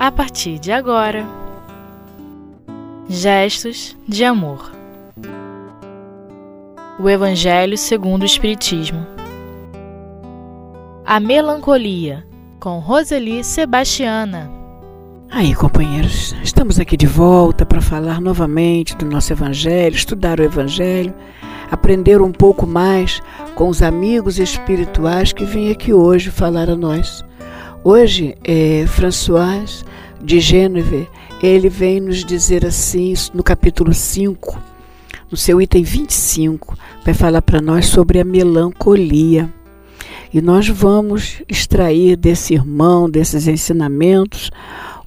a 0.00 0.10
partir 0.10 0.58
de 0.58 0.72
agora. 0.72 1.26
Gestos 3.06 3.94
de 4.08 4.24
amor. 4.24 4.72
O 6.98 7.06
Evangelho 7.06 7.76
segundo 7.76 8.22
o 8.22 8.24
Espiritismo. 8.24 9.06
A 11.04 11.20
melancolia, 11.20 12.26
com 12.58 12.78
Roseli 12.78 13.44
Sebastiana. 13.44 14.50
Aí, 15.30 15.54
companheiros, 15.54 16.34
estamos 16.42 16.80
aqui 16.80 16.96
de 16.96 17.06
volta 17.06 17.66
para 17.66 17.82
falar 17.82 18.22
novamente 18.22 18.96
do 18.96 19.04
nosso 19.04 19.34
Evangelho, 19.34 19.96
estudar 19.96 20.40
o 20.40 20.42
Evangelho, 20.42 21.12
aprender 21.70 22.22
um 22.22 22.32
pouco 22.32 22.66
mais 22.66 23.20
com 23.54 23.68
os 23.68 23.82
amigos 23.82 24.38
espirituais 24.38 25.30
que 25.34 25.44
vêm 25.44 25.70
aqui 25.70 25.92
hoje 25.92 26.30
falar 26.30 26.70
a 26.70 26.74
nós. 26.74 27.22
Hoje, 27.82 28.36
é, 28.44 28.84
François 28.86 29.86
de 30.22 30.38
Gêneve, 30.38 31.08
ele 31.42 31.70
vem 31.70 31.98
nos 31.98 32.22
dizer 32.26 32.66
assim, 32.66 33.14
no 33.32 33.42
capítulo 33.42 33.94
5, 33.94 34.62
no 35.30 35.36
seu 35.36 35.62
item 35.62 35.82
25, 35.82 36.76
vai 37.02 37.14
falar 37.14 37.40
para 37.40 37.62
nós 37.62 37.86
sobre 37.86 38.20
a 38.20 38.24
melancolia. 38.24 39.50
E 40.32 40.42
nós 40.42 40.68
vamos 40.68 41.40
extrair 41.48 42.18
desse 42.18 42.52
irmão, 42.52 43.08
desses 43.08 43.48
ensinamentos, 43.48 44.50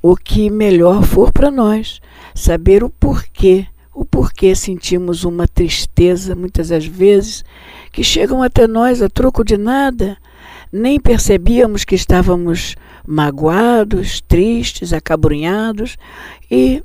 o 0.01 0.15
que 0.15 0.49
melhor 0.49 1.03
for 1.03 1.31
para 1.31 1.51
nós, 1.51 2.01
saber 2.33 2.83
o 2.83 2.89
porquê, 2.89 3.67
o 3.93 4.03
porquê 4.03 4.55
sentimos 4.55 5.23
uma 5.23 5.47
tristeza, 5.47 6.35
muitas 6.35 6.69
das 6.69 6.87
vezes, 6.87 7.45
que 7.91 8.03
chegam 8.03 8.41
até 8.41 8.65
nós 8.65 8.99
a 8.99 9.07
troco 9.07 9.43
de 9.43 9.57
nada, 9.57 10.17
nem 10.73 10.99
percebíamos 10.99 11.85
que 11.85 11.93
estávamos 11.93 12.75
magoados, 13.05 14.19
tristes, 14.21 14.91
acabrunhados 14.91 15.97
e 16.49 16.81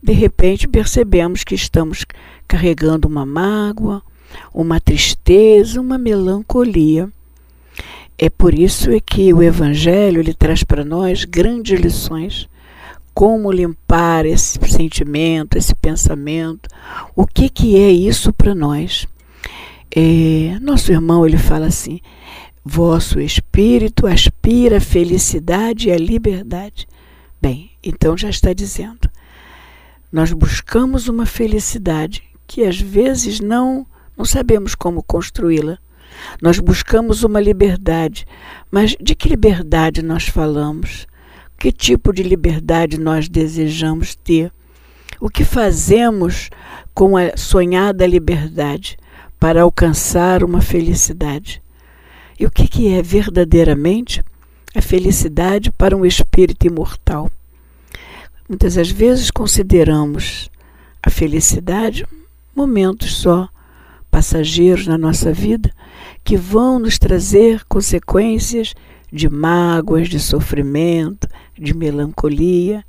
de 0.00 0.12
repente 0.12 0.68
percebemos 0.68 1.42
que 1.42 1.56
estamos 1.56 2.06
carregando 2.46 3.08
uma 3.08 3.26
mágoa, 3.26 4.00
uma 4.54 4.80
tristeza, 4.80 5.80
uma 5.80 5.98
melancolia. 5.98 7.08
É 8.16 8.30
por 8.30 8.54
isso 8.54 8.90
que 9.04 9.34
o 9.34 9.42
Evangelho 9.42 10.20
ele 10.20 10.32
traz 10.32 10.62
para 10.62 10.84
nós 10.84 11.24
grandes 11.24 11.80
lições. 11.80 12.48
Como 13.12 13.50
limpar 13.50 14.24
esse 14.24 14.56
sentimento, 14.68 15.58
esse 15.58 15.74
pensamento, 15.74 16.70
o 17.16 17.26
que, 17.26 17.48
que 17.48 17.76
é 17.76 17.90
isso 17.90 18.32
para 18.32 18.54
nós? 18.54 19.04
É, 19.94 20.56
nosso 20.60 20.92
irmão 20.92 21.26
ele 21.26 21.36
fala 21.36 21.66
assim: 21.66 22.00
Vosso 22.64 23.18
espírito 23.18 24.06
aspira 24.06 24.76
a 24.76 24.80
felicidade 24.80 25.88
e 25.88 25.92
a 25.92 25.96
liberdade. 25.96 26.86
Bem, 27.40 27.70
então 27.82 28.16
já 28.18 28.28
está 28.28 28.52
dizendo. 28.52 29.08
Nós 30.12 30.32
buscamos 30.32 31.08
uma 31.08 31.24
felicidade 31.24 32.22
que 32.46 32.64
às 32.64 32.78
vezes 32.78 33.40
não 33.40 33.86
não 34.16 34.26
sabemos 34.26 34.74
como 34.74 35.02
construí-la. 35.02 35.78
Nós 36.42 36.58
buscamos 36.58 37.22
uma 37.22 37.40
liberdade, 37.40 38.26
mas 38.70 38.94
de 39.00 39.14
que 39.14 39.30
liberdade 39.30 40.02
nós 40.02 40.28
falamos? 40.28 41.06
Que 41.58 41.72
tipo 41.72 42.12
de 42.12 42.22
liberdade 42.22 43.00
nós 43.00 43.26
desejamos 43.26 44.14
ter? 44.14 44.52
O 45.18 45.30
que 45.30 45.44
fazemos 45.44 46.50
com 46.92 47.16
a 47.16 47.34
sonhada 47.34 48.06
liberdade 48.06 48.98
para 49.38 49.62
alcançar 49.62 50.44
uma 50.44 50.60
felicidade? 50.60 51.62
E 52.40 52.46
o 52.46 52.50
que, 52.50 52.66
que 52.66 52.88
é 52.88 53.02
verdadeiramente 53.02 54.24
a 54.74 54.80
felicidade 54.80 55.70
para 55.70 55.94
um 55.94 56.06
espírito 56.06 56.66
imortal? 56.66 57.30
Muitas 58.48 58.76
das 58.76 58.90
vezes 58.90 59.30
consideramos 59.30 60.50
a 61.02 61.10
felicidade 61.10 62.06
momentos 62.56 63.14
só, 63.14 63.46
passageiros 64.10 64.86
na 64.86 64.96
nossa 64.96 65.34
vida, 65.34 65.70
que 66.24 66.34
vão 66.34 66.78
nos 66.78 66.98
trazer 66.98 67.62
consequências 67.68 68.74
de 69.12 69.28
mágoas, 69.28 70.08
de 70.08 70.18
sofrimento, 70.18 71.28
de 71.58 71.74
melancolia, 71.74 72.82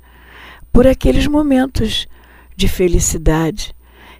por 0.72 0.86
aqueles 0.86 1.26
momentos 1.26 2.06
de 2.56 2.68
felicidade. 2.68 3.74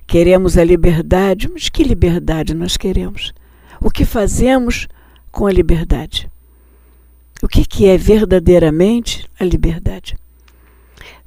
Queremos 0.07 0.59
a 0.59 0.65
liberdade, 0.65 1.49
mas 1.51 1.71
que 1.71 1.83
liberdade 1.83 2.53
nós 2.53 2.77
queremos? 2.77 3.33
O 3.81 3.91
que 3.91 4.05
fazemos 4.05 4.89
com 5.33 5.47
a 5.47 5.53
liberdade. 5.53 6.31
O 7.43 7.49
que, 7.49 7.65
que 7.65 7.87
é 7.87 7.97
verdadeiramente 7.97 9.29
a 9.41 9.45
liberdade? 9.45 10.17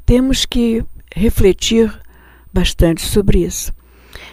Temos 0.05 0.45
que 0.45 0.85
refletir 1.13 1.93
bastante 2.53 3.01
sobre 3.01 3.39
isso. 3.43 3.73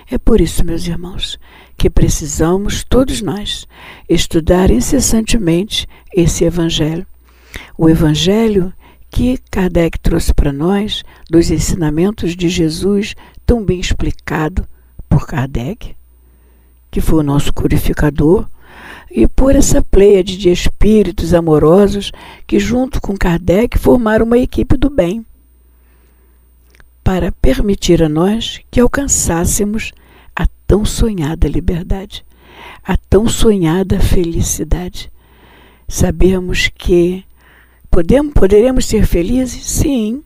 É 0.08 0.18
por 0.18 0.40
isso, 0.40 0.64
meus 0.64 0.86
irmãos, 0.86 1.38
que 1.76 1.90
precisamos, 1.90 2.84
todos 2.84 3.20
nós, 3.20 3.66
estudar 4.08 4.70
incessantemente 4.70 5.88
esse 6.14 6.44
Evangelho. 6.44 7.06
O 7.76 7.88
Evangelho 7.88 8.72
que 9.10 9.38
Kardec 9.50 9.98
trouxe 9.98 10.32
para 10.32 10.52
nós, 10.52 11.02
dos 11.28 11.50
ensinamentos 11.50 12.36
de 12.36 12.48
Jesus, 12.48 13.14
tão 13.44 13.64
bem 13.64 13.80
explicado 13.80 14.66
por 15.08 15.26
Kardec, 15.26 15.94
que 16.90 17.00
foi 17.00 17.20
o 17.20 17.22
nosso 17.24 17.52
codificador, 17.52 18.46
e 19.14 19.28
por 19.28 19.54
essa 19.54 19.82
pleiade 19.82 20.38
de 20.38 20.50
espíritos 20.50 21.34
amorosos 21.34 22.10
que, 22.46 22.58
junto 22.58 23.00
com 23.00 23.16
Kardec, 23.16 23.78
formaram 23.78 24.24
uma 24.24 24.38
equipe 24.38 24.76
do 24.76 24.88
bem, 24.88 25.24
para 27.04 27.30
permitir 27.30 28.02
a 28.02 28.08
nós 28.08 28.60
que 28.70 28.80
alcançássemos 28.80 29.92
a 30.34 30.46
tão 30.66 30.84
sonhada 30.84 31.46
liberdade, 31.46 32.24
a 32.82 32.96
tão 32.96 33.28
sonhada 33.28 34.00
felicidade. 34.00 35.10
Sabemos 35.86 36.70
que 36.74 37.22
podemos, 37.90 38.32
poderemos 38.32 38.86
ser 38.86 39.04
felizes? 39.04 39.66
Sim. 39.66 40.22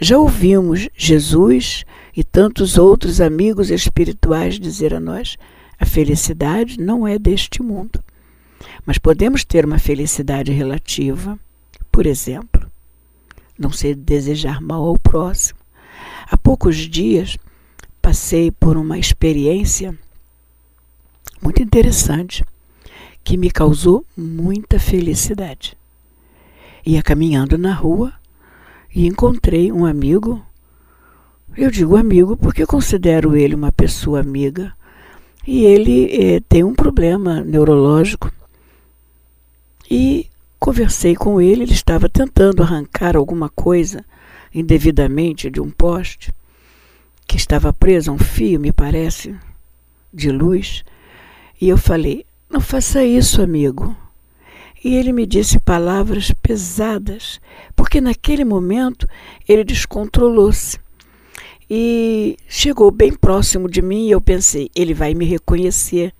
Já 0.00 0.18
ouvimos 0.18 0.88
Jesus 0.96 1.84
e 2.16 2.24
tantos 2.24 2.76
outros 2.76 3.20
amigos 3.20 3.70
espirituais 3.70 4.58
dizer 4.58 4.92
a 4.92 4.98
nós 4.98 5.36
a 5.84 5.86
felicidade 5.86 6.80
não 6.80 7.06
é 7.06 7.18
deste 7.18 7.62
mundo. 7.62 8.02
Mas 8.86 8.96
podemos 8.96 9.44
ter 9.44 9.66
uma 9.66 9.78
felicidade 9.78 10.50
relativa, 10.50 11.38
por 11.92 12.06
exemplo, 12.06 12.66
não 13.58 13.70
ser 13.70 13.94
desejar 13.94 14.62
mal 14.62 14.82
ao 14.82 14.98
próximo. 14.98 15.58
Há 16.26 16.38
poucos 16.38 16.76
dias 16.76 17.36
passei 18.00 18.50
por 18.50 18.78
uma 18.78 18.98
experiência 18.98 19.96
muito 21.42 21.62
interessante 21.62 22.42
que 23.22 23.36
me 23.36 23.50
causou 23.50 24.06
muita 24.16 24.80
felicidade. 24.80 25.76
Ia 26.86 27.02
caminhando 27.02 27.58
na 27.58 27.74
rua 27.74 28.10
e 28.94 29.06
encontrei 29.06 29.70
um 29.70 29.84
amigo. 29.84 30.42
Eu 31.54 31.70
digo 31.70 31.94
amigo 31.94 32.38
porque 32.38 32.64
considero 32.64 33.36
ele 33.36 33.54
uma 33.54 33.70
pessoa 33.70 34.20
amiga 34.20 34.72
e 35.46 35.64
ele 35.64 36.08
eh, 36.10 36.40
tem 36.48 36.64
um 36.64 36.74
problema 36.74 37.42
neurológico. 37.42 38.32
E 39.90 40.28
conversei 40.58 41.14
com 41.14 41.40
ele, 41.40 41.62
ele 41.62 41.72
estava 41.72 42.08
tentando 42.08 42.62
arrancar 42.62 43.16
alguma 43.16 43.48
coisa 43.50 44.04
indevidamente 44.54 45.50
de 45.50 45.60
um 45.60 45.70
poste 45.70 46.32
que 47.26 47.36
estava 47.36 47.72
preso 47.72 48.10
a 48.10 48.14
um 48.14 48.18
fio, 48.18 48.60
me 48.60 48.72
parece, 48.72 49.34
de 50.12 50.30
luz. 50.30 50.84
E 51.60 51.68
eu 51.68 51.76
falei: 51.76 52.24
Não 52.48 52.60
faça 52.60 53.04
isso, 53.04 53.42
amigo. 53.42 53.94
E 54.82 54.94
ele 54.94 55.12
me 55.12 55.26
disse 55.26 55.58
palavras 55.58 56.30
pesadas, 56.42 57.40
porque 57.74 58.00
naquele 58.00 58.44
momento 58.44 59.08
ele 59.48 59.64
descontrolou-se 59.64 60.78
e 61.68 62.36
chegou 62.48 62.90
bem 62.90 63.12
próximo 63.12 63.68
de 63.68 63.80
mim 63.80 64.06
e 64.06 64.10
eu 64.10 64.20
pensei, 64.20 64.70
ele 64.74 64.92
vai 64.92 65.14
me 65.14 65.24
reconhecer, 65.24 66.12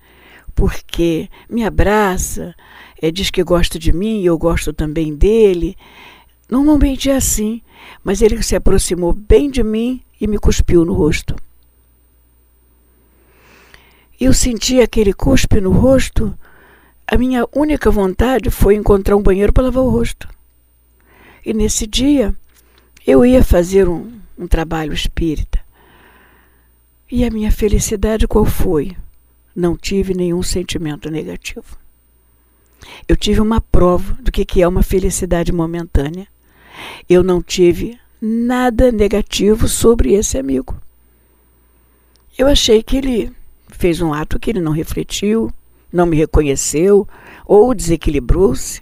porque 0.55 1.29
me 1.49 1.63
abraça, 1.63 2.55
é, 3.01 3.11
diz 3.11 3.29
que 3.29 3.43
gosta 3.43 3.77
de 3.77 3.91
mim 3.91 4.21
e 4.21 4.25
eu 4.25 4.37
gosto 4.37 4.73
também 4.73 5.15
dele. 5.15 5.77
Normalmente 6.49 7.09
é 7.09 7.15
assim, 7.15 7.61
mas 8.03 8.21
ele 8.21 8.41
se 8.41 8.55
aproximou 8.55 9.13
bem 9.13 9.49
de 9.49 9.63
mim 9.63 10.01
e 10.19 10.27
me 10.27 10.37
cuspiu 10.37 10.85
no 10.85 10.93
rosto. 10.93 11.35
Eu 14.19 14.33
senti 14.33 14.79
aquele 14.79 15.13
cuspe 15.13 15.59
no 15.59 15.71
rosto. 15.71 16.33
A 17.05 17.17
minha 17.17 17.45
única 17.53 17.91
vontade 17.91 18.49
foi 18.49 18.75
encontrar 18.75 19.15
um 19.15 19.21
banheiro 19.21 19.51
para 19.51 19.65
lavar 19.65 19.83
o 19.83 19.89
rosto. 19.89 20.27
E 21.45 21.53
nesse 21.53 21.85
dia 21.85 22.33
eu 23.05 23.25
ia 23.25 23.43
fazer 23.43 23.87
um, 23.87 24.19
um 24.37 24.47
trabalho 24.47 24.93
espírita. 24.93 25.59
E 27.11 27.23
a 27.23 27.29
minha 27.29 27.51
felicidade 27.51 28.27
qual 28.27 28.45
foi? 28.45 28.95
Não 29.55 29.77
tive 29.77 30.13
nenhum 30.13 30.41
sentimento 30.41 31.09
negativo. 31.09 31.77
Eu 33.07 33.15
tive 33.15 33.41
uma 33.41 33.61
prova 33.61 34.13
do 34.21 34.31
que 34.31 34.61
é 34.61 34.67
uma 34.67 34.83
felicidade 34.83 35.51
momentânea. 35.51 36.27
eu 37.07 37.23
não 37.23 37.41
tive 37.41 37.97
nada 38.21 38.91
negativo 38.91 39.67
sobre 39.67 40.13
esse 40.13 40.37
amigo. 40.37 40.75
Eu 42.37 42.47
achei 42.47 42.83
que 42.83 42.97
ele 42.97 43.31
fez 43.69 44.01
um 44.01 44.13
ato 44.13 44.39
que 44.39 44.49
ele 44.49 44.59
não 44.59 44.71
refletiu, 44.71 45.51
não 45.91 46.05
me 46.05 46.17
reconheceu 46.17 47.07
ou 47.45 47.73
desequilibrou-se. 47.73 48.81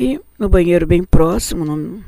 E 0.00 0.20
no 0.38 0.48
banheiro 0.48 0.86
bem 0.86 1.04
próximo, 1.04 1.64
num, 1.64 2.02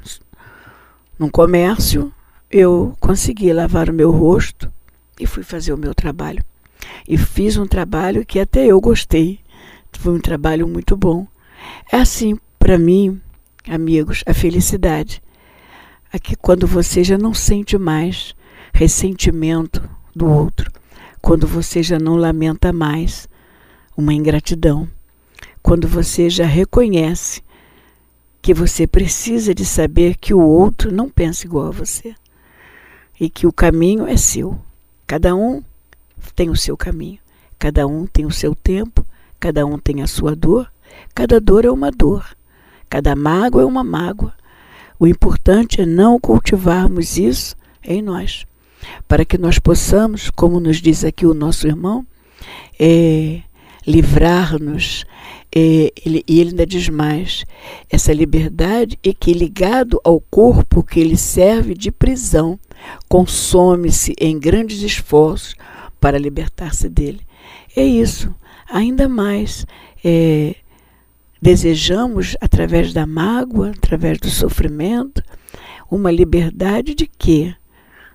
num 1.19 1.29
comércio, 1.29 2.13
eu 2.57 2.97
consegui 3.01 3.53
lavar 3.53 3.91
o 3.91 3.93
meu 3.93 4.13
rosto 4.13 4.71
e 5.19 5.27
fui 5.27 5.43
fazer 5.43 5.73
o 5.73 5.77
meu 5.77 5.93
trabalho. 5.93 6.45
E 7.09 7.19
fiz 7.19 7.57
um 7.57 7.67
trabalho 7.67 8.25
que 8.25 8.39
até 8.39 8.65
eu 8.65 8.81
gostei. 8.81 9.41
Foi 9.93 10.15
um 10.15 10.21
trabalho 10.21 10.69
muito 10.69 10.97
bom. 10.97 11.27
É 11.91 11.97
assim, 11.97 12.39
para 12.57 12.79
mim, 12.79 13.21
amigos, 13.69 14.23
a 14.25 14.33
felicidade. 14.33 15.21
Aqui 16.13 16.37
quando 16.37 16.65
você 16.65 17.03
já 17.03 17.19
não 17.19 17.35
sente 17.35 17.77
mais 17.77 18.37
ressentimento 18.73 19.83
do 20.15 20.31
outro, 20.31 20.71
quando 21.21 21.49
você 21.49 21.83
já 21.83 21.99
não 21.99 22.15
lamenta 22.15 22.73
mais 22.73 23.29
uma 23.97 24.15
ingratidão, 24.15 24.89
quando 25.61 25.89
você 25.89 26.31
já 26.31 26.47
reconhece 26.47 27.43
que 28.41 28.55
você 28.55 28.87
precisa 28.87 29.53
de 29.53 29.65
saber 29.65 30.17
que 30.17 30.33
o 30.33 30.41
outro 30.41 30.93
não 30.93 31.11
pensa 31.11 31.47
igual 31.47 31.67
a 31.67 31.73
você 31.73 32.15
e 33.21 33.29
que 33.31 33.47
o 33.47 33.53
caminho 33.53 34.07
é 34.07 34.17
seu. 34.17 34.59
Cada 35.07 35.35
um 35.35 35.63
tem 36.35 36.51
o 36.51 36.57
seu 36.57 36.77
caminho, 36.77 37.19
cada 37.59 37.87
um 37.87 38.07
tem 38.07 38.27
o 38.27 38.31
seu 38.31 38.55
tempo, 38.55 39.05
cada 39.39 39.65
um 39.67 39.79
tem 39.79 40.03
a 40.03 40.07
sua 40.07 40.35
dor, 40.35 40.71
cada 41.15 41.41
dor 41.41 41.65
é 41.65 41.71
uma 41.71 41.91
dor, 41.91 42.25
cada 42.89 43.15
mágoa 43.15 43.63
é 43.63 43.65
uma 43.65 43.85
mágoa. 43.85 44.33
O 44.99 45.07
importante 45.07 45.81
é 45.81 45.87
não 45.87 46.19
cultivarmos 46.19 47.19
isso 47.19 47.57
em 47.83 48.01
nós, 48.01 48.47
para 49.07 49.25
que 49.25 49.37
nós 49.37 49.59
possamos, 49.59 50.31
como 50.31 50.61
nos 50.61 50.79
diz 50.79 51.05
aqui 51.05 51.27
o 51.27 51.35
nosso 51.35 51.67
irmão, 51.67 52.07
é, 52.79 53.43
livrar-nos. 53.87 55.05
É, 55.57 55.93
ele, 56.05 56.25
e 56.27 56.41
ele 56.41 56.51
ainda 56.51 56.67
diz 56.67 56.89
mais: 56.89 57.45
essa 57.89 58.13
liberdade 58.13 58.99
é 59.05 59.15
que, 59.15 59.33
ligado 59.33 60.01
ao 60.03 60.21
corpo 60.21 60.83
que 60.83 60.99
ele 60.99 61.17
serve 61.17 61.75
de 61.75 61.93
prisão, 61.93 62.59
consome-se 63.09 64.15
em 64.21 64.39
grandes 64.39 64.83
esforços 64.83 65.55
para 66.01 66.19
libertar-se 66.19 66.89
dele. 66.89 67.21
É 67.77 67.85
isso. 67.85 68.35
Ainda 68.69 69.09
mais 69.09 69.65
é, 70.05 70.57
desejamos, 71.41 72.37
através 72.41 72.93
da 72.93 73.07
mágoa, 73.07 73.71
através 73.71 74.19
do 74.19 74.31
sofrimento, 74.31 75.23
uma 75.91 76.11
liberdade 76.11 76.95
de 76.95 77.07
quê? 77.07 77.55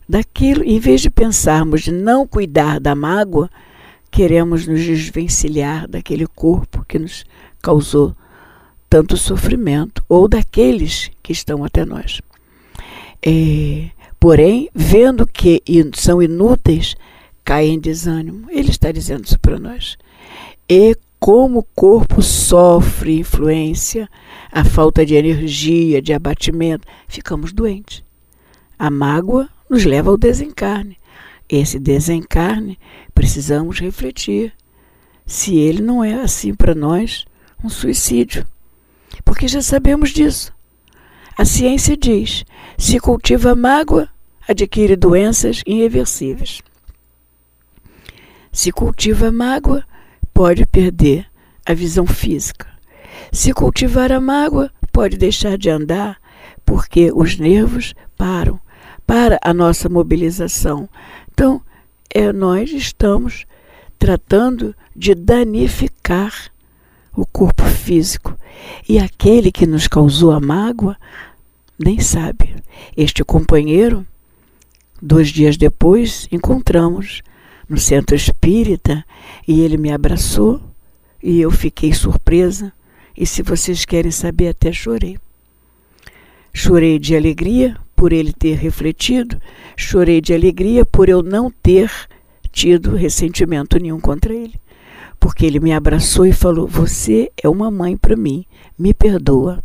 Daquilo, 0.07 0.63
em 0.63 0.79
vez 0.79 1.01
de 1.01 1.09
pensarmos 1.09 1.81
de 1.81 1.91
não 1.91 2.27
cuidar 2.27 2.79
da 2.79 2.95
mágoa, 2.95 3.49
queremos 4.11 4.67
nos 4.67 4.81
desvencilhar 4.81 5.87
daquele 5.87 6.27
corpo 6.27 6.85
que 6.87 6.99
nos 6.99 7.25
causou 7.61 8.15
tanto 8.89 9.15
sofrimento, 9.15 10.03
ou 10.09 10.27
daqueles 10.27 11.11
que 11.21 11.31
estão 11.31 11.63
até 11.63 11.85
nós. 11.85 12.21
É, 13.21 13.89
porém, 14.19 14.69
vendo 14.73 15.27
que 15.27 15.61
são 15.93 16.21
inúteis, 16.21 16.95
caem 17.45 17.75
em 17.75 17.79
desânimo. 17.79 18.47
Ele 18.49 18.69
está 18.69 18.91
dizendo 18.91 19.25
isso 19.25 19.39
para 19.39 19.59
nós. 19.59 19.97
E 20.67 20.95
como 21.19 21.59
o 21.59 21.67
corpo 21.75 22.21
sofre 22.21 23.19
influência, 23.19 24.09
a 24.51 24.63
falta 24.63 25.05
de 25.05 25.15
energia, 25.15 26.01
de 26.01 26.13
abatimento, 26.13 26.87
ficamos 27.07 27.51
doentes. 27.51 28.03
A 28.77 28.89
mágoa 28.89 29.49
nos 29.69 29.83
leva 29.83 30.09
ao 30.09 30.17
desencarne. 30.17 30.98
Esse 31.49 31.79
desencarne, 31.79 32.77
precisamos 33.13 33.79
refletir 33.79 34.53
se 35.25 35.57
ele 35.57 35.81
não 35.81 36.03
é 36.03 36.13
assim 36.21 36.53
para 36.53 36.75
nós 36.75 37.25
um 37.63 37.69
suicídio. 37.69 38.45
Porque 39.25 39.47
já 39.47 39.61
sabemos 39.61 40.11
disso. 40.11 40.53
A 41.35 41.45
ciência 41.45 41.97
diz: 41.97 42.45
se 42.77 42.99
cultiva 42.99 43.55
mágoa, 43.55 44.09
adquire 44.47 44.95
doenças 44.95 45.63
irreversíveis. 45.65 46.61
Se 48.51 48.71
cultiva 48.71 49.31
mágoa, 49.31 49.83
pode 50.33 50.65
perder 50.65 51.27
a 51.65 51.73
visão 51.73 52.05
física. 52.05 52.67
Se 53.31 53.53
cultivar 53.53 54.11
a 54.11 54.19
mágoa, 54.19 54.71
pode 54.91 55.17
deixar 55.17 55.57
de 55.57 55.69
andar, 55.69 56.17
porque 56.65 57.11
os 57.13 57.37
nervos 57.37 57.93
param 58.17 58.59
para 59.05 59.39
a 59.41 59.53
nossa 59.53 59.87
mobilização. 59.89 60.89
Então, 61.39 61.61
é, 62.13 62.33
nós 62.33 62.69
estamos 62.69 63.45
tratando 63.97 64.75
de 64.93 65.15
danificar 65.15 66.51
o 67.15 67.25
corpo 67.25 67.63
físico. 67.63 68.37
E 68.89 68.99
aquele 68.99 69.49
que 69.49 69.65
nos 69.65 69.87
causou 69.87 70.31
a 70.31 70.41
mágoa 70.41 70.97
nem 71.79 71.97
sabe. 72.01 72.57
Este 72.97 73.23
companheiro, 73.23 74.05
dois 75.01 75.29
dias 75.29 75.55
depois, 75.55 76.27
encontramos 76.29 77.21
no 77.69 77.77
centro 77.77 78.17
espírita 78.17 79.05
e 79.47 79.61
ele 79.61 79.77
me 79.77 79.93
abraçou 79.93 80.61
e 81.23 81.39
eu 81.39 81.51
fiquei 81.51 81.93
surpresa. 81.93 82.73
E 83.15 83.25
se 83.25 83.41
vocês 83.41 83.85
querem 83.85 84.11
saber, 84.11 84.49
até 84.49 84.73
chorei. 84.73 85.17
Chorei 86.53 86.99
de 86.99 87.15
alegria 87.15 87.77
por 87.99 88.13
ele 88.13 88.31
ter 88.31 88.55
refletido, 88.55 89.37
chorei 89.75 90.21
de 90.21 90.33
alegria 90.33 90.85
por 90.85 91.09
eu 91.09 91.21
não 91.21 91.51
ter 91.51 91.91
tido 92.51 92.95
ressentimento 92.95 93.77
nenhum 93.77 93.99
contra 93.99 94.33
ele. 94.33 94.55
Porque 95.19 95.45
ele 95.45 95.59
me 95.59 95.73
abraçou 95.73 96.25
e 96.25 96.31
falou: 96.31 96.65
Você 96.65 97.29
é 97.41 97.49
uma 97.49 97.69
mãe 97.69 97.97
para 97.97 98.15
mim, 98.15 98.45
me 98.77 98.93
perdoa. 98.93 99.61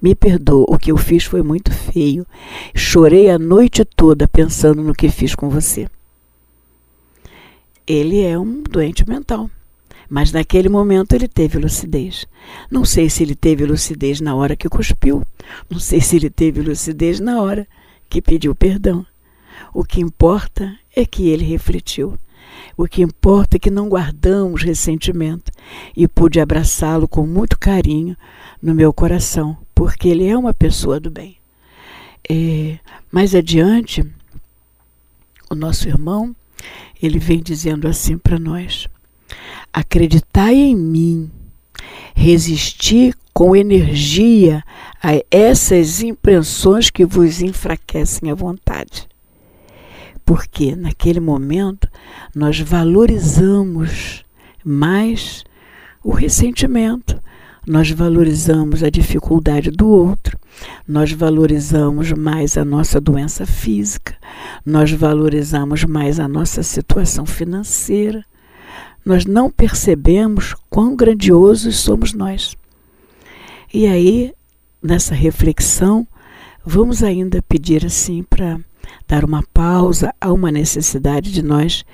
Me 0.00 0.14
perdoa, 0.14 0.64
o 0.68 0.78
que 0.78 0.92
eu 0.92 0.96
fiz 0.96 1.24
foi 1.24 1.42
muito 1.42 1.72
feio. 1.72 2.24
Chorei 2.72 3.28
a 3.28 3.36
noite 3.36 3.84
toda 3.84 4.28
pensando 4.28 4.80
no 4.80 4.94
que 4.94 5.08
fiz 5.08 5.34
com 5.34 5.50
você 5.50 5.88
ele 7.88 8.22
é 8.22 8.38
um 8.38 8.62
doente 8.62 9.08
mental. 9.08 9.50
Mas 10.08 10.32
naquele 10.32 10.68
momento 10.68 11.14
ele 11.14 11.28
teve 11.28 11.58
lucidez. 11.58 12.26
Não 12.70 12.84
sei 12.84 13.10
se 13.10 13.22
ele 13.22 13.34
teve 13.34 13.66
lucidez 13.66 14.20
na 14.20 14.34
hora 14.34 14.56
que 14.56 14.68
cuspiu. 14.68 15.22
Não 15.68 15.78
sei 15.78 16.00
se 16.00 16.16
ele 16.16 16.30
teve 16.30 16.62
lucidez 16.62 17.20
na 17.20 17.42
hora 17.42 17.66
que 18.08 18.22
pediu 18.22 18.54
perdão. 18.54 19.04
O 19.72 19.84
que 19.84 20.00
importa 20.00 20.74
é 20.96 21.04
que 21.04 21.28
ele 21.28 21.44
refletiu. 21.44 22.18
O 22.76 22.86
que 22.86 23.02
importa 23.02 23.56
é 23.56 23.60
que 23.60 23.70
não 23.70 23.88
guardamos 23.88 24.62
ressentimento 24.62 25.52
e 25.96 26.08
pude 26.08 26.40
abraçá-lo 26.40 27.06
com 27.06 27.26
muito 27.26 27.58
carinho 27.58 28.16
no 28.62 28.74
meu 28.74 28.92
coração, 28.92 29.56
porque 29.74 30.08
ele 30.08 30.26
é 30.26 30.36
uma 30.36 30.54
pessoa 30.54 30.98
do 30.98 31.10
bem. 31.10 31.36
É, 32.28 32.78
mais 33.10 33.34
adiante, 33.34 34.04
o 35.50 35.54
nosso 35.54 35.88
irmão 35.88 36.34
ele 37.02 37.18
vem 37.18 37.40
dizendo 37.40 37.86
assim 37.86 38.18
para 38.18 38.38
nós: 38.38 38.88
acreditai 39.78 40.56
em 40.56 40.74
mim, 40.74 41.30
resisti 42.12 43.14
com 43.32 43.54
energia 43.54 44.64
a 45.00 45.12
essas 45.30 46.02
impressões 46.02 46.90
que 46.90 47.04
vos 47.04 47.40
enfraquecem 47.40 48.28
a 48.28 48.34
vontade. 48.34 49.06
Porque 50.26 50.74
naquele 50.74 51.20
momento 51.20 51.88
nós 52.34 52.58
valorizamos 52.58 54.24
mais 54.64 55.44
o 56.02 56.10
ressentimento, 56.10 57.16
nós 57.64 57.88
valorizamos 57.90 58.82
a 58.82 58.90
dificuldade 58.90 59.70
do 59.70 59.88
outro, 59.88 60.36
nós 60.88 61.12
valorizamos 61.12 62.10
mais 62.12 62.56
a 62.56 62.64
nossa 62.64 63.00
doença 63.00 63.46
física, 63.46 64.16
nós 64.66 64.90
valorizamos 64.90 65.84
mais 65.84 66.18
a 66.18 66.26
nossa 66.26 66.64
situação 66.64 67.24
financeira. 67.24 68.24
Nós 69.08 69.24
não 69.24 69.50
percebemos 69.50 70.54
quão 70.68 70.94
grandiosos 70.94 71.78
somos 71.78 72.12
nós. 72.12 72.54
E 73.72 73.86
aí, 73.86 74.34
nessa 74.82 75.14
reflexão, 75.14 76.06
vamos 76.62 77.02
ainda 77.02 77.40
pedir 77.40 77.86
assim 77.86 78.22
para 78.22 78.60
dar 79.08 79.24
uma 79.24 79.42
pausa 79.44 80.14
a 80.20 80.30
uma 80.30 80.52
necessidade 80.52 81.32
de 81.32 81.40
nós 81.40 81.86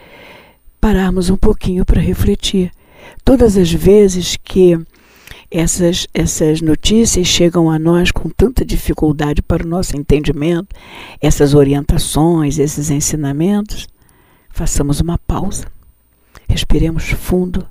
pararmos 0.80 1.30
um 1.30 1.36
pouquinho 1.36 1.86
para 1.86 2.00
refletir. 2.00 2.72
Todas 3.24 3.56
as 3.56 3.70
vezes 3.70 4.36
que 4.36 4.76
essas, 5.48 6.08
essas 6.12 6.60
notícias 6.60 7.28
chegam 7.28 7.70
a 7.70 7.78
nós 7.78 8.10
com 8.10 8.28
tanta 8.28 8.64
dificuldade 8.64 9.40
para 9.40 9.64
o 9.64 9.68
nosso 9.68 9.96
entendimento, 9.96 10.74
essas 11.20 11.54
orientações, 11.54 12.58
esses 12.58 12.90
ensinamentos, 12.90 13.86
façamos 14.50 14.98
uma 14.98 15.16
pausa. 15.16 15.72
Respiremos 16.48 17.10
fundo, 17.10 17.66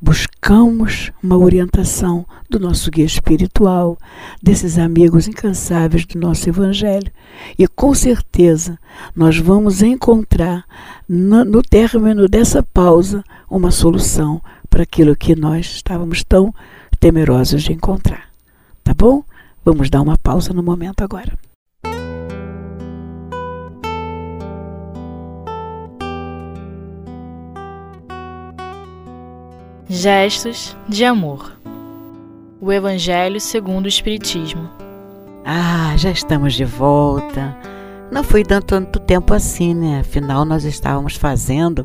buscamos 0.00 1.12
uma 1.22 1.36
orientação 1.36 2.26
do 2.48 2.58
nosso 2.58 2.90
guia 2.90 3.04
espiritual, 3.04 3.98
desses 4.42 4.78
amigos 4.78 5.28
incansáveis 5.28 6.04
do 6.04 6.18
nosso 6.18 6.48
Evangelho. 6.48 7.10
E 7.58 7.66
com 7.68 7.94
certeza 7.94 8.78
nós 9.14 9.38
vamos 9.38 9.82
encontrar 9.82 10.64
no, 11.08 11.44
no 11.44 11.62
término 11.62 12.28
dessa 12.28 12.62
pausa 12.62 13.24
uma 13.48 13.70
solução 13.70 14.40
para 14.68 14.82
aquilo 14.82 15.16
que 15.16 15.34
nós 15.34 15.66
estávamos 15.66 16.22
tão 16.24 16.54
temerosos 16.98 17.62
de 17.62 17.72
encontrar. 17.72 18.28
Tá 18.84 18.94
bom? 18.94 19.24
Vamos 19.64 19.90
dar 19.90 20.00
uma 20.00 20.16
pausa 20.16 20.52
no 20.52 20.62
momento 20.62 21.02
agora. 21.02 21.32
Gestos 29.92 30.76
de 30.88 31.04
amor. 31.04 31.58
O 32.60 32.72
Evangelho 32.72 33.40
segundo 33.40 33.86
o 33.86 33.88
Espiritismo. 33.88 34.70
Ah, 35.44 35.96
já 35.96 36.12
estamos 36.12 36.54
de 36.54 36.64
volta. 36.64 37.58
Não 38.08 38.22
foi 38.22 38.44
tanto 38.44 39.00
tempo 39.00 39.34
assim, 39.34 39.74
né? 39.74 39.98
Afinal, 39.98 40.44
nós 40.44 40.62
estávamos 40.62 41.16
fazendo 41.16 41.84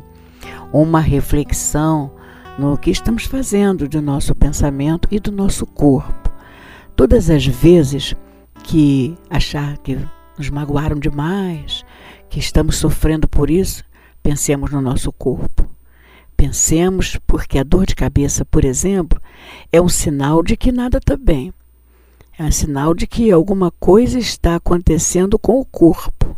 uma 0.72 1.00
reflexão 1.00 2.12
no 2.56 2.78
que 2.78 2.92
estamos 2.92 3.24
fazendo 3.24 3.88
do 3.88 4.00
nosso 4.00 4.36
pensamento 4.36 5.08
e 5.10 5.18
do 5.18 5.32
nosso 5.32 5.66
corpo. 5.66 6.30
Todas 6.94 7.28
as 7.28 7.44
vezes 7.44 8.14
que 8.62 9.18
achar 9.28 9.78
que 9.78 9.98
nos 10.38 10.48
magoaram 10.48 10.96
demais, 10.96 11.84
que 12.30 12.38
estamos 12.38 12.76
sofrendo 12.76 13.26
por 13.26 13.50
isso, 13.50 13.82
pensemos 14.22 14.70
no 14.70 14.80
nosso 14.80 15.10
corpo. 15.10 15.75
Pensemos, 16.36 17.18
porque 17.26 17.58
a 17.58 17.62
dor 17.62 17.86
de 17.86 17.94
cabeça, 17.94 18.44
por 18.44 18.64
exemplo, 18.64 19.20
é 19.72 19.80
um 19.80 19.88
sinal 19.88 20.42
de 20.42 20.56
que 20.56 20.70
nada 20.70 20.98
está 20.98 21.16
bem. 21.16 21.52
É 22.38 22.44
um 22.44 22.52
sinal 22.52 22.94
de 22.94 23.06
que 23.06 23.30
alguma 23.30 23.70
coisa 23.70 24.18
está 24.18 24.56
acontecendo 24.56 25.38
com 25.38 25.58
o 25.58 25.64
corpo. 25.64 26.36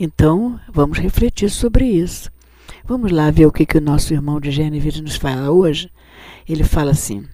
Então, 0.00 0.58
vamos 0.72 0.98
refletir 0.98 1.50
sobre 1.50 1.84
isso. 1.84 2.30
Vamos 2.84 3.12
lá 3.12 3.30
ver 3.30 3.46
o 3.46 3.52
que, 3.52 3.66
que 3.66 3.76
o 3.76 3.80
nosso 3.80 4.14
irmão 4.14 4.40
de 4.40 4.50
Gênesis 4.50 5.00
nos 5.00 5.16
fala 5.16 5.50
hoje. 5.50 5.90
Ele 6.48 6.64
fala 6.64 6.92
assim: 6.92 7.26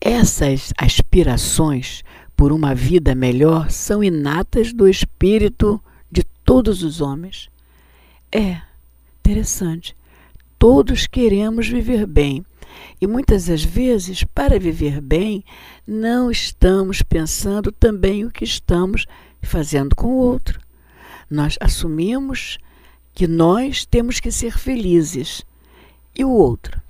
essas 0.00 0.72
aspirações 0.76 2.04
por 2.36 2.52
uma 2.52 2.74
vida 2.74 3.14
melhor 3.14 3.70
são 3.70 4.04
inatas 4.04 4.72
do 4.72 4.86
espírito 4.86 5.82
de 6.10 6.22
todos 6.44 6.82
os 6.84 7.00
homens. 7.00 7.48
É 8.30 8.60
interessante 9.20 9.96
todos 10.62 11.08
queremos 11.08 11.66
viver 11.66 12.06
bem. 12.06 12.46
E 13.00 13.04
muitas 13.04 13.46
das 13.46 13.64
vezes, 13.64 14.22
para 14.22 14.60
viver 14.60 15.00
bem, 15.00 15.44
não 15.84 16.30
estamos 16.30 17.02
pensando 17.02 17.72
também 17.72 18.24
o 18.24 18.30
que 18.30 18.44
estamos 18.44 19.04
fazendo 19.42 19.96
com 19.96 20.06
o 20.06 20.18
outro. 20.18 20.60
Nós 21.28 21.58
assumimos 21.60 22.58
que 23.12 23.26
nós 23.26 23.84
temos 23.84 24.20
que 24.20 24.30
ser 24.30 24.56
felizes. 24.56 25.44
E 26.16 26.24
o 26.24 26.30
outro? 26.30 26.80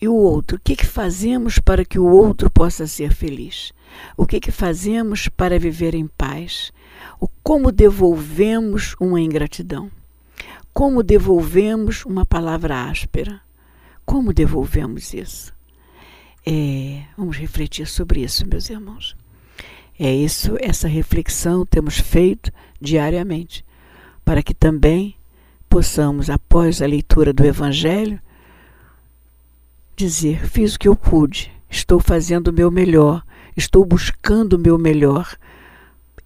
E 0.00 0.08
o 0.08 0.14
outro? 0.16 0.56
O 0.56 0.60
que, 0.60 0.74
que 0.74 0.86
fazemos 0.86 1.60
para 1.60 1.84
que 1.84 2.00
o 2.00 2.06
outro 2.06 2.50
possa 2.50 2.84
ser 2.84 3.14
feliz? 3.14 3.72
O 4.16 4.26
que, 4.26 4.40
que 4.40 4.50
fazemos 4.50 5.28
para 5.28 5.56
viver 5.56 5.94
em 5.94 6.08
paz? 6.08 6.72
O 7.20 7.28
como 7.44 7.70
devolvemos 7.70 8.96
uma 8.98 9.20
ingratidão? 9.20 9.88
Como 10.72 11.02
devolvemos 11.02 12.04
uma 12.04 12.24
palavra 12.24 12.84
áspera? 12.84 13.40
Como 14.04 14.32
devolvemos 14.32 15.12
isso? 15.12 15.52
É, 16.44 17.02
vamos 17.16 17.36
refletir 17.36 17.86
sobre 17.86 18.22
isso, 18.22 18.46
meus 18.48 18.68
irmãos. 18.70 19.16
É 19.98 20.12
isso, 20.12 20.56
essa 20.60 20.88
reflexão 20.88 21.64
temos 21.66 21.98
feito 21.98 22.50
diariamente, 22.80 23.64
para 24.24 24.42
que 24.42 24.54
também 24.54 25.14
possamos, 25.68 26.28
após 26.28 26.82
a 26.82 26.86
leitura 26.86 27.32
do 27.32 27.44
Evangelho, 27.44 28.18
dizer: 29.94 30.46
fiz 30.46 30.74
o 30.74 30.78
que 30.78 30.88
eu 30.88 30.96
pude, 30.96 31.52
estou 31.70 32.00
fazendo 32.00 32.48
o 32.48 32.52
meu 32.52 32.70
melhor, 32.70 33.22
estou 33.56 33.84
buscando 33.84 34.54
o 34.54 34.58
meu 34.58 34.78
melhor. 34.78 35.36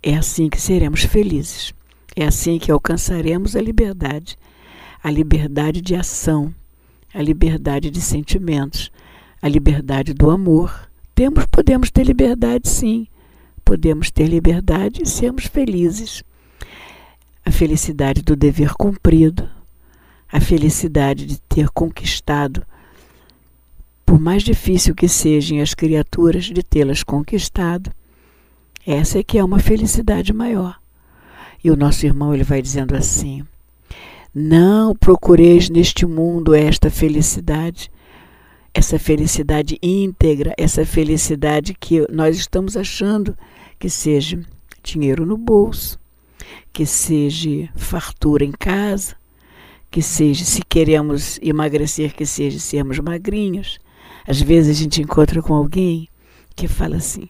É 0.03 0.17
assim 0.17 0.49
que 0.49 0.61
seremos 0.61 1.03
felizes. 1.03 1.75
É 2.19 2.25
assim 2.25 2.59
que 2.59 2.73
alcançaremos 2.73 3.55
a 3.55 3.61
liberdade, 3.61 4.39
a 5.05 5.11
liberdade 5.11 5.83
de 5.83 5.95
ação, 5.95 6.55
a 7.13 7.21
liberdade 7.21 7.91
de 7.91 8.01
sentimentos, 8.01 8.91
a 9.43 9.47
liberdade 9.47 10.15
do 10.15 10.31
amor. 10.31 10.89
Temos, 11.15 11.45
podemos 11.45 11.91
ter 11.91 12.05
liberdade, 12.05 12.71
sim. 12.71 13.07
Podemos 13.63 14.11
ter 14.11 14.29
liberdade 14.29 15.03
e 15.03 15.07
sermos 15.07 15.45
felizes. 15.45 16.25
A 17.45 17.51
felicidade 17.51 18.23
do 18.23 18.35
dever 18.35 18.73
cumprido, 18.73 19.47
a 20.33 20.41
felicidade 20.41 21.27
de 21.27 21.39
ter 21.43 21.69
conquistado, 21.69 22.67
por 24.07 24.19
mais 24.19 24.43
difícil 24.43 24.95
que 24.95 25.07
sejam 25.07 25.61
as 25.61 25.75
criaturas, 25.75 26.47
de 26.47 26.63
tê-las 26.63 27.03
conquistado. 27.03 27.91
Essa 28.87 29.19
é 29.19 29.23
que 29.23 29.37
é 29.37 29.45
uma 29.45 29.59
felicidade 29.59 30.33
maior. 30.33 30.79
E 31.67 31.71
o 31.73 31.75
nosso 31.75 32.07
irmão 32.07 32.33
ele 32.33 32.45
vai 32.45 32.63
dizendo 32.63 32.95
assim: 32.95 33.45
Não 34.33 34.95
procureis 34.95 35.69
neste 35.69 36.07
mundo 36.07 36.55
esta 36.55 36.89
felicidade, 36.89 37.91
essa 38.73 39.01
felicidade 39.01 39.77
íntegra, 39.83 40.55
essa 40.57 40.87
felicidade 40.87 41.75
que 41.75 42.07
nós 42.09 42.37
estamos 42.37 42.77
achando 42.77 43.37
que 43.81 43.91
seja 43.91 44.41
dinheiro 44.81 45.27
no 45.27 45.37
bolso, 45.37 45.99
que 46.73 46.87
seja 46.87 47.69
fartura 47.75 48.45
em 48.45 48.53
casa, 48.53 49.17
que 49.91 50.01
seja, 50.01 50.45
se 50.45 50.63
queremos 50.63 51.37
emagrecer, 51.43 52.15
que 52.15 52.25
seja 52.25 52.61
sermos 52.61 53.01
magrinhos. 53.01 53.81
Às 54.25 54.41
vezes 54.41 54.77
a 54.77 54.81
gente 54.81 55.03
encontra 55.03 55.43
com 55.43 55.53
alguém 55.53 56.09
que 56.55 56.69
fala 56.69 56.95
assim: 56.95 57.29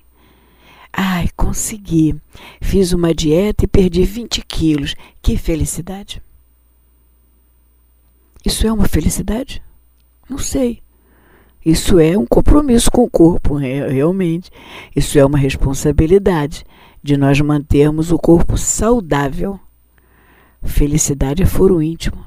Ai, 0.93 1.29
consegui. 1.37 2.15
Fiz 2.61 2.93
uma 2.93 3.15
dieta 3.15 3.65
e 3.65 3.69
perdi 3.69 4.05
20 4.05 4.43
quilos. 4.47 4.95
Que 5.23 5.37
felicidade. 5.37 6.23
Isso 8.45 8.67
é 8.67 8.73
uma 8.73 8.89
felicidade? 8.89 9.63
Não 10.29 10.39
sei. 10.39 10.81
Isso 11.65 11.99
é 11.99 12.17
um 12.17 12.25
compromisso 12.25 12.91
com 12.91 13.03
o 13.03 13.11
corpo, 13.11 13.57
realmente. 13.57 14.51
Isso 14.95 15.19
é 15.19 15.27
uma 15.27 15.37
responsabilidade 15.37 16.65
de 17.03 17.17
nós 17.17 17.41
mantermos 17.41 18.13
o 18.13 18.19
corpo 18.19 18.57
saudável. 18.57 19.59
Felicidade 20.63 21.43
é 21.43 21.47
foro 21.47 21.83
íntimo. 21.83 22.25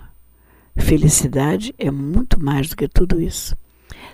Felicidade 0.75 1.73
é 1.77 1.89
muito 1.89 2.41
mais 2.41 2.69
do 2.69 2.75
que 2.75 2.87
tudo 2.87 3.21
isso. 3.21 3.55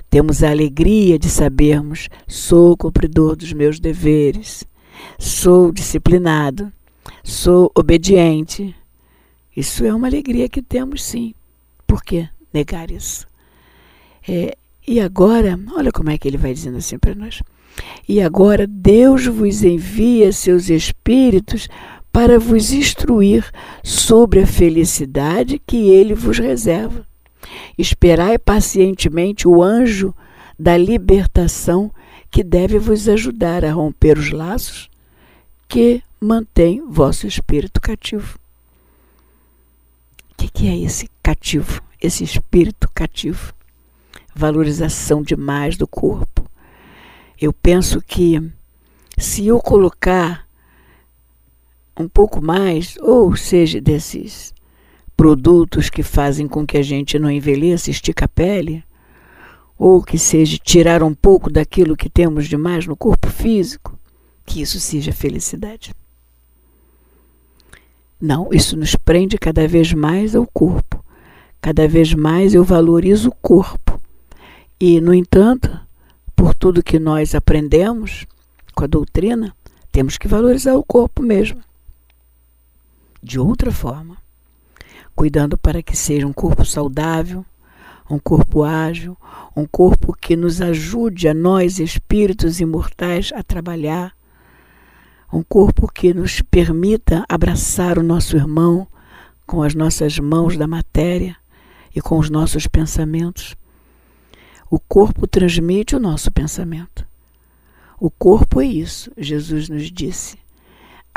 Temos 0.09 0.43
a 0.43 0.49
alegria 0.49 1.19
de 1.19 1.29
sabermos: 1.29 2.09
sou 2.27 2.75
cumpridor 2.77 3.35
dos 3.35 3.53
meus 3.53 3.79
deveres, 3.79 4.63
sou 5.19 5.71
disciplinado, 5.71 6.71
sou 7.23 7.71
obediente. 7.75 8.75
Isso 9.55 9.85
é 9.85 9.93
uma 9.93 10.07
alegria 10.07 10.49
que 10.49 10.61
temos 10.61 11.03
sim. 11.03 11.33
Por 11.87 12.03
que 12.03 12.27
negar 12.53 12.91
isso? 12.91 13.25
É, 14.27 14.57
e 14.87 14.99
agora, 14.99 15.59
olha 15.75 15.91
como 15.91 16.09
é 16.09 16.17
que 16.17 16.27
ele 16.27 16.37
vai 16.37 16.53
dizendo 16.53 16.77
assim 16.77 16.97
para 16.97 17.15
nós. 17.15 17.41
E 18.07 18.21
agora 18.21 18.67
Deus 18.67 19.25
vos 19.25 19.63
envia 19.63 20.31
seus 20.31 20.69
espíritos 20.69 21.67
para 22.11 22.39
vos 22.39 22.71
instruir 22.71 23.49
sobre 23.83 24.41
a 24.41 24.47
felicidade 24.47 25.59
que 25.65 25.89
ele 25.89 26.13
vos 26.13 26.37
reserva. 26.39 27.05
Esperai 27.77 28.37
pacientemente 28.37 29.47
o 29.47 29.61
anjo 29.61 30.13
da 30.57 30.77
libertação 30.77 31.91
que 32.31 32.43
deve 32.43 32.79
vos 32.79 33.07
ajudar 33.07 33.63
a 33.63 33.71
romper 33.71 34.17
os 34.17 34.31
laços 34.31 34.89
que 35.67 36.01
mantém 36.19 36.83
vosso 36.87 37.27
espírito 37.27 37.79
cativo. 37.81 38.39
O 40.31 40.35
que, 40.37 40.49
que 40.49 40.67
é 40.67 40.77
esse 40.77 41.09
cativo, 41.21 41.81
esse 42.01 42.23
espírito 42.23 42.89
cativo? 42.93 43.53
Valorização 44.33 45.21
demais 45.21 45.77
do 45.77 45.87
corpo. 45.87 46.45
Eu 47.39 47.53
penso 47.53 48.01
que 48.01 48.41
se 49.17 49.47
eu 49.47 49.59
colocar 49.59 50.45
um 51.97 52.07
pouco 52.07 52.41
mais, 52.41 52.97
ou 53.01 53.35
seja, 53.35 53.79
desses 53.79 54.53
produtos 55.15 55.89
que 55.89 56.03
fazem 56.03 56.47
com 56.47 56.65
que 56.65 56.77
a 56.77 56.83
gente 56.83 57.17
não 57.17 57.31
envelheça, 57.31 57.89
estica 57.89 58.25
a 58.25 58.27
pele, 58.27 58.83
ou 59.77 60.01
que 60.01 60.17
seja 60.17 60.57
tirar 60.57 61.03
um 61.03 61.13
pouco 61.13 61.51
daquilo 61.51 61.97
que 61.97 62.09
temos 62.09 62.47
de 62.47 62.57
mais 62.57 62.85
no 62.85 62.95
corpo 62.95 63.29
físico, 63.29 63.97
que 64.45 64.61
isso 64.61 64.79
seja 64.79 65.11
felicidade. 65.11 65.93
Não, 68.19 68.49
isso 68.51 68.77
nos 68.77 68.95
prende 68.95 69.37
cada 69.37 69.67
vez 69.67 69.93
mais 69.93 70.35
ao 70.35 70.47
corpo, 70.47 71.03
cada 71.61 71.87
vez 71.87 72.13
mais 72.13 72.53
eu 72.53 72.63
valorizo 72.63 73.29
o 73.29 73.35
corpo. 73.35 73.99
E, 74.79 75.01
no 75.01 75.13
entanto, 75.13 75.79
por 76.35 76.53
tudo 76.53 76.83
que 76.83 76.99
nós 76.99 77.35
aprendemos 77.35 78.25
com 78.73 78.83
a 78.83 78.87
doutrina, 78.87 79.55
temos 79.91 80.17
que 80.17 80.27
valorizar 80.27 80.75
o 80.75 80.83
corpo 80.83 81.21
mesmo. 81.21 81.61
De 83.21 83.39
outra 83.39 83.71
forma, 83.71 84.17
cuidando 85.15 85.57
para 85.57 85.81
que 85.81 85.95
seja 85.95 86.27
um 86.27 86.33
corpo 86.33 86.65
saudável, 86.65 87.45
um 88.09 88.19
corpo 88.19 88.63
ágil, 88.63 89.17
um 89.55 89.65
corpo 89.65 90.13
que 90.13 90.35
nos 90.35 90.61
ajude 90.61 91.27
a 91.27 91.33
nós, 91.33 91.79
espíritos 91.79 92.59
imortais, 92.59 93.31
a 93.33 93.41
trabalhar, 93.41 94.13
um 95.31 95.41
corpo 95.41 95.87
que 95.91 96.13
nos 96.13 96.41
permita 96.41 97.25
abraçar 97.27 97.97
o 97.97 98.03
nosso 98.03 98.35
irmão 98.35 98.87
com 99.45 99.63
as 99.63 99.73
nossas 99.73 100.19
mãos 100.19 100.57
da 100.57 100.67
matéria 100.67 101.35
e 101.95 102.01
com 102.01 102.19
os 102.19 102.29
nossos 102.29 102.67
pensamentos. 102.67 103.55
O 104.69 104.79
corpo 104.79 105.27
transmite 105.27 105.95
o 105.95 105.99
nosso 105.99 106.31
pensamento. 106.31 107.05
O 107.99 108.09
corpo 108.09 108.59
é 108.59 108.65
isso, 108.65 109.11
Jesus 109.17 109.69
nos 109.69 109.91
disse. 109.91 110.44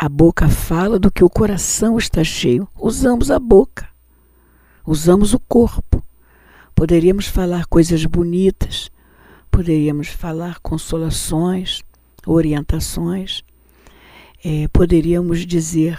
A 0.01 0.09
boca 0.09 0.49
fala 0.49 0.97
do 0.97 1.11
que 1.11 1.25
o 1.25 1.29
coração 1.29 1.99
está 1.99 2.23
cheio. 2.23 2.69
Usamos 2.81 3.33
a 3.33 3.41
boca. 3.41 3.89
Usamos 4.87 5.35
o 5.35 5.41
corpo. 5.41 6.01
Poderíamos 6.73 7.27
falar 7.27 7.67
coisas 7.67 8.05
bonitas, 8.05 8.93
poderíamos 9.51 10.07
falar 10.07 10.61
consolações, 10.61 11.83
orientações, 12.25 13.43
é, 14.45 14.69
poderíamos 14.69 15.45
dizer 15.45 15.99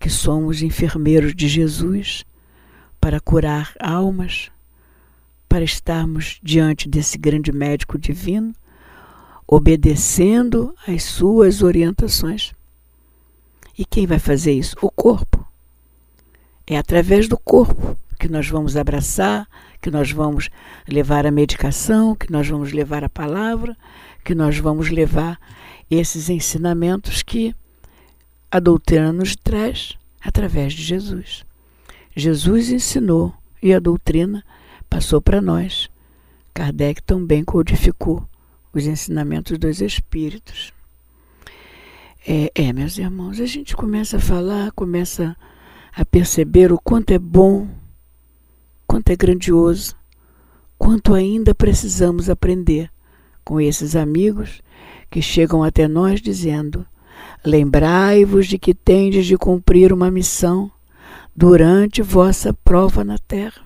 que 0.00 0.10
somos 0.10 0.60
enfermeiros 0.60 1.32
de 1.32 1.46
Jesus 1.46 2.24
para 3.00 3.20
curar 3.20 3.72
almas, 3.78 4.50
para 5.48 5.62
estarmos 5.62 6.40
diante 6.42 6.88
desse 6.88 7.16
grande 7.16 7.52
médico 7.52 7.96
divino, 7.96 8.52
obedecendo 9.46 10.74
às 10.88 11.04
suas 11.04 11.62
orientações. 11.62 12.57
E 13.78 13.84
quem 13.84 14.06
vai 14.06 14.18
fazer 14.18 14.52
isso? 14.52 14.76
O 14.82 14.90
corpo. 14.90 15.46
É 16.66 16.76
através 16.76 17.28
do 17.28 17.38
corpo 17.38 17.96
que 18.18 18.28
nós 18.28 18.48
vamos 18.48 18.76
abraçar, 18.76 19.48
que 19.80 19.90
nós 19.90 20.10
vamos 20.10 20.50
levar 20.88 21.24
a 21.24 21.30
medicação, 21.30 22.16
que 22.16 22.32
nós 22.32 22.48
vamos 22.48 22.72
levar 22.72 23.04
a 23.04 23.08
palavra, 23.08 23.76
que 24.24 24.34
nós 24.34 24.58
vamos 24.58 24.90
levar 24.90 25.38
esses 25.88 26.28
ensinamentos 26.28 27.22
que 27.22 27.54
a 28.50 28.58
doutrina 28.58 29.12
nos 29.12 29.36
traz 29.36 29.96
através 30.20 30.72
de 30.72 30.82
Jesus. 30.82 31.44
Jesus 32.16 32.70
ensinou 32.70 33.32
e 33.62 33.72
a 33.72 33.78
doutrina 33.78 34.44
passou 34.90 35.22
para 35.22 35.40
nós. 35.40 35.88
Kardec 36.52 37.00
também 37.02 37.44
codificou 37.44 38.28
os 38.72 38.86
ensinamentos 38.86 39.56
dos 39.56 39.80
Espíritos. 39.80 40.72
É, 42.30 42.52
é, 42.54 42.74
meus 42.74 42.98
irmãos, 42.98 43.40
a 43.40 43.46
gente 43.46 43.74
começa 43.74 44.18
a 44.18 44.20
falar, 44.20 44.70
começa 44.72 45.34
a 45.96 46.04
perceber 46.04 46.70
o 46.70 46.78
quanto 46.78 47.10
é 47.10 47.18
bom 47.18 47.66
quanto 48.86 49.08
é 49.08 49.16
grandioso, 49.16 49.96
quanto 50.76 51.14
ainda 51.14 51.54
precisamos 51.54 52.28
aprender 52.28 52.90
com 53.42 53.58
esses 53.58 53.96
amigos 53.96 54.60
que 55.10 55.22
chegam 55.22 55.64
até 55.64 55.88
nós 55.88 56.20
dizendo: 56.20 56.84
Lembrai-vos 57.42 58.46
de 58.46 58.58
que 58.58 58.74
tendes 58.74 59.24
de 59.24 59.38
cumprir 59.38 59.90
uma 59.90 60.10
missão 60.10 60.70
durante 61.34 62.02
vossa 62.02 62.52
prova 62.52 63.02
na 63.02 63.16
terra, 63.16 63.62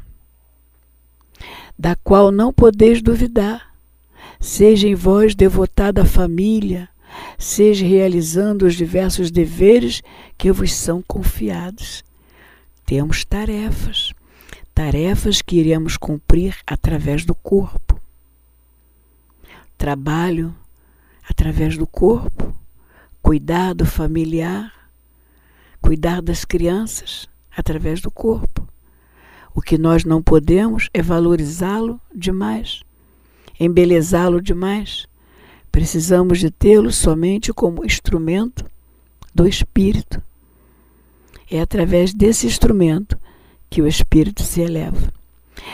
da 1.77 1.97
qual 1.97 2.31
não 2.31 2.53
podeis 2.53 3.03
duvidar. 3.03 3.73
Seja 4.39 4.87
em 4.87 4.95
vós 4.95 5.35
devotada 5.35 6.03
a 6.03 6.07
família, 6.07 6.89
seja 7.39 7.87
realizando 7.87 8.67
os 8.67 8.75
diversos 8.75 9.31
deveres 9.31 10.03
que 10.37 10.51
vos 10.53 10.73
são 10.73 11.03
confiados. 11.03 12.05
Temos 12.85 13.25
tarefas 13.25 14.13
tarefas 14.75 15.43
que 15.43 15.57
iremos 15.57 15.97
cumprir 15.97 16.57
através 16.67 17.25
do 17.25 17.35
corpo. 17.35 18.01
Trabalho 19.77 20.55
através 21.29 21.77
do 21.77 21.87
corpo, 21.87 22.55
cuidado 23.21 23.85
familiar, 23.85 24.73
cuidar 25.81 26.21
das 26.23 26.45
crianças 26.45 27.29
através 27.57 28.01
do 28.01 28.11
corpo. 28.11 28.67
O 29.55 29.61
que 29.61 29.77
nós 29.77 30.05
não 30.05 30.23
podemos 30.23 30.89
é 30.95 31.03
valorizá-lo 31.03 32.01
demais, 32.15 32.83
embelezá-lo 33.61 34.41
demais. 34.41 35.07
Precisamos 35.73 36.39
de 36.39 36.51
tê-lo 36.51 36.93
somente 36.93 37.53
como 37.53 37.85
instrumento 37.85 38.65
do 39.35 39.49
espírito. 39.49 40.23
É 41.51 41.61
através 41.61 42.13
desse 42.13 42.47
instrumento 42.47 43.19
que 43.71 43.81
o 43.81 43.89
espírito 43.89 44.43
se 44.43 44.61
eleva. 44.61 45.13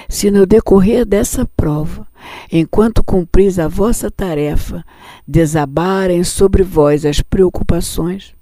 Se 0.09 0.31
no 0.31 0.47
decorrer 0.47 1.05
dessa 1.05 1.45
prova, 1.57 2.07
enquanto 2.51 3.03
cumpris 3.03 3.59
a 3.59 3.67
vossa 3.67 4.11
tarefa, 4.11 4.85
desabarem 5.27 6.23
sobre 6.23 6.63
vós 6.63 7.05
as 7.05 7.21
preocupações, 7.21 8.33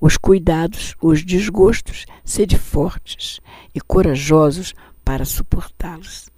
os 0.00 0.16
cuidados, 0.16 0.94
os 1.00 1.24
desgostos, 1.24 2.06
sede 2.24 2.58
fortes 2.58 3.40
e 3.74 3.80
corajosos 3.80 4.74
para 5.04 5.24
suportá-los. 5.24 6.28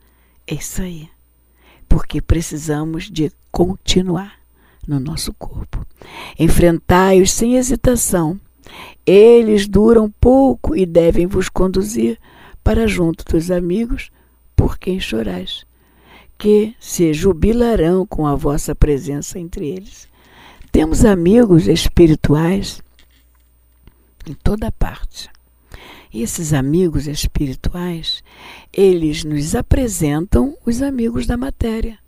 É 0.47 0.55
isso 0.55 0.83
aí. 0.83 1.09
Porque 1.93 2.23
precisamos 2.23 3.11
de 3.11 3.31
continuar 3.51 4.35
no 4.87 4.99
nosso 4.99 5.33
corpo. 5.35 5.87
Enfrentai-os 6.39 7.31
sem 7.31 7.57
hesitação 7.57 8.41
eles 9.05 9.67
duram 9.67 10.11
pouco 10.11 10.77
e 10.77 10.87
devem 10.87 11.27
vos 11.27 11.49
conduzir 11.49 12.19
para 12.63 12.87
junto 12.87 13.25
dos 13.25 13.51
amigos 13.51 14.11
por 14.55 14.79
quem 14.79 15.01
chorais, 15.01 15.65
que 16.39 16.75
se 16.79 17.13
jubilarão 17.13 18.07
com 18.07 18.27
a 18.27 18.35
vossa 18.35 18.75
presença 18.75 19.39
entre 19.39 19.69
eles. 19.69 20.09
Temos 20.71 21.05
amigos 21.05 21.67
espirituais 21.67 22.81
em 24.27 24.35
toda 24.35 24.71
parte. 24.71 25.29
Esses 26.15 26.53
amigos 26.53 27.07
espirituais, 27.07 28.23
eles 28.71 29.25
nos 29.25 29.55
apresentam 29.55 30.55
os 30.67 30.83
amigos 30.83 31.27
da 31.27 31.39
matéria. 31.39 31.99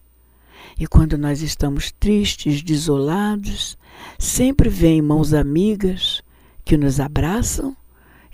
E 0.79 0.87
quando 0.87 1.17
nós 1.17 1.41
estamos 1.41 1.91
tristes, 1.91 2.63
desolados, 2.63 3.79
sempre 4.19 4.69
vêm 4.69 5.01
mãos 5.01 5.33
amigas 5.33 6.23
que 6.67 6.77
nos 6.77 7.01
abraçam 7.01 7.75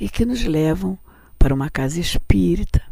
e 0.00 0.08
que 0.08 0.24
nos 0.24 0.42
levam 0.42 0.98
para 1.38 1.54
uma 1.54 1.70
casa 1.70 2.00
espírita, 2.00 2.82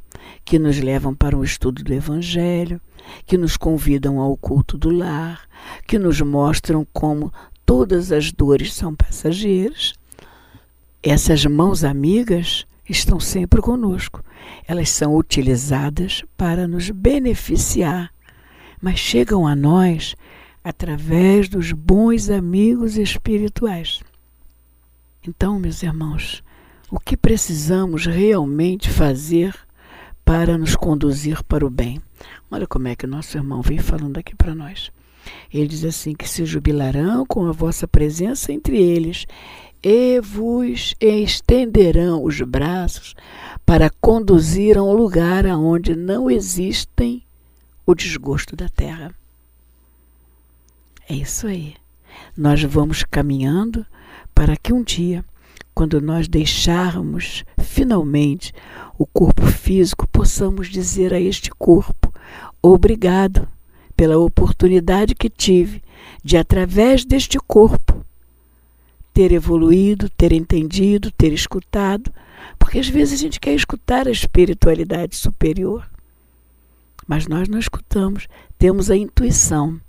que 0.44 0.56
nos 0.56 0.78
levam 0.78 1.12
para 1.16 1.36
um 1.36 1.42
estudo 1.42 1.82
do 1.82 1.92
Evangelho, 1.92 2.80
que 3.26 3.36
nos 3.36 3.56
convidam 3.56 4.20
ao 4.20 4.36
culto 4.36 4.78
do 4.78 4.90
lar, 4.90 5.48
que 5.84 5.98
nos 5.98 6.20
mostram 6.20 6.86
como 6.92 7.32
todas 7.66 8.12
as 8.12 8.30
dores 8.30 8.72
são 8.72 8.94
passageiras. 8.94 9.94
Essas 11.02 11.44
mãos 11.44 11.82
amigas 11.82 12.66
estão 12.88 13.20
sempre 13.20 13.60
conosco. 13.60 14.24
Elas 14.66 14.90
são 14.90 15.16
utilizadas 15.16 16.24
para 16.36 16.66
nos 16.66 16.90
beneficiar, 16.90 18.12
mas 18.80 18.98
chegam 18.98 19.46
a 19.46 19.54
nós 19.54 20.16
através 20.62 21.48
dos 21.48 21.72
bons 21.72 22.30
amigos 22.30 22.96
espirituais. 22.96 24.00
Então, 25.26 25.58
meus 25.58 25.82
irmãos, 25.82 26.42
o 26.90 26.98
que 26.98 27.16
precisamos 27.16 28.06
realmente 28.06 28.88
fazer 28.88 29.54
para 30.24 30.56
nos 30.56 30.76
conduzir 30.76 31.42
para 31.44 31.66
o 31.66 31.70
bem? 31.70 32.00
Olha 32.50 32.66
como 32.66 32.88
é 32.88 32.96
que 32.96 33.04
o 33.04 33.08
nosso 33.08 33.36
irmão 33.36 33.60
vem 33.60 33.78
falando 33.78 34.18
aqui 34.18 34.34
para 34.34 34.54
nós. 34.54 34.90
Ele 35.52 35.66
diz 35.66 35.84
assim: 35.84 36.14
que 36.14 36.28
se 36.28 36.44
jubilarão 36.44 37.24
com 37.26 37.46
a 37.46 37.52
vossa 37.52 37.86
presença 37.86 38.52
entre 38.52 38.76
eles 38.76 39.26
e 39.82 40.20
vos 40.20 40.94
estenderão 41.00 42.24
os 42.24 42.40
braços 42.40 43.14
para 43.64 43.90
conduzir 44.00 44.76
a 44.76 44.82
um 44.82 44.92
lugar 44.92 45.46
aonde 45.46 45.94
não 45.94 46.30
existem 46.30 47.22
o 47.86 47.94
desgosto 47.94 48.56
da 48.56 48.68
terra. 48.68 49.14
É 51.08 51.14
isso 51.14 51.46
aí. 51.46 51.74
Nós 52.36 52.62
vamos 52.62 53.02
caminhando 53.02 53.86
para 54.34 54.56
que 54.56 54.72
um 54.72 54.82
dia, 54.82 55.24
quando 55.74 56.00
nós 56.00 56.28
deixarmos 56.28 57.44
finalmente 57.60 58.52
o 58.98 59.06
corpo 59.06 59.46
físico, 59.46 60.08
possamos 60.08 60.68
dizer 60.68 61.14
a 61.14 61.20
este 61.20 61.50
corpo: 61.50 62.12
obrigado 62.60 63.48
pela 63.98 64.16
oportunidade 64.16 65.12
que 65.12 65.28
tive 65.28 65.82
de, 66.22 66.36
através 66.36 67.04
deste 67.04 67.36
corpo, 67.36 68.06
ter 69.12 69.32
evoluído, 69.32 70.08
ter 70.10 70.32
entendido, 70.32 71.10
ter 71.10 71.32
escutado, 71.32 72.08
porque 72.60 72.78
às 72.78 72.88
vezes 72.88 73.18
a 73.18 73.22
gente 73.24 73.40
quer 73.40 73.54
escutar 73.54 74.06
a 74.06 74.12
espiritualidade 74.12 75.16
superior, 75.16 75.84
mas 77.08 77.26
nós 77.26 77.48
não 77.48 77.58
escutamos, 77.58 78.28
temos 78.56 78.88
a 78.88 78.96
intuição. 78.96 79.80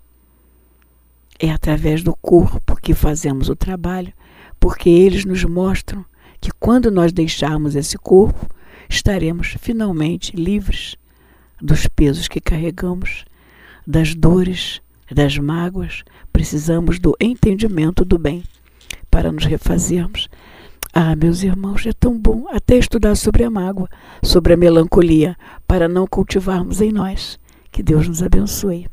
É 1.37 1.51
através 1.51 2.01
do 2.01 2.15
corpo 2.15 2.75
que 2.81 2.95
fazemos 2.95 3.47
o 3.47 3.55
trabalho, 3.55 4.11
porque 4.59 4.89
eles 4.89 5.23
nos 5.23 5.43
mostram 5.43 6.03
que 6.41 6.49
quando 6.59 6.89
nós 6.89 7.13
deixarmos 7.13 7.75
esse 7.75 7.95
corpo, 7.95 8.49
estaremos 8.89 9.55
finalmente 9.59 10.35
livres 10.35 10.95
dos 11.61 11.85
pesos 11.85 12.27
que 12.27 12.41
carregamos, 12.41 13.23
das 13.89 14.13
dores, 14.13 14.81
das 15.11 15.35
mágoas. 15.39 16.03
Precisamos 16.31 16.99
do 16.99 17.15
entendimento 17.19 18.05
do 18.05 18.19
bem 18.19 18.43
para 19.09 19.31
nos 19.31 19.45
refazermos. 19.45 20.29
Ah, 20.93 21.15
meus 21.15 21.41
irmãos, 21.41 21.87
é 21.87 21.91
tão 21.91 22.15
bom 22.15 22.45
até 22.51 22.77
estudar 22.77 23.15
sobre 23.15 23.43
a 23.43 23.49
mágoa, 23.49 23.89
sobre 24.23 24.53
a 24.53 24.57
melancolia, 24.57 25.35
para 25.67 25.87
não 25.87 26.05
cultivarmos 26.05 26.81
em 26.81 26.91
nós. 26.91 27.39
Que 27.71 27.81
Deus 27.81 28.07
nos 28.07 28.21
abençoe. 28.21 28.87